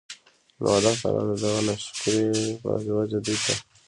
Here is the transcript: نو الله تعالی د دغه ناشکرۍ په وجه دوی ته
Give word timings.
نو 0.59 0.65
الله 0.77 0.93
تعالی 1.01 1.21
د 1.27 1.31
دغه 1.43 1.59
ناشکرۍ 1.67 2.47
په 2.61 2.69
وجه 2.97 3.19
دوی 3.25 3.37
ته 3.43 3.53